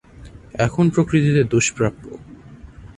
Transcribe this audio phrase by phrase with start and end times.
[0.55, 2.03] এখন প্রকৃতিতে দুষ্প্রাপ্য।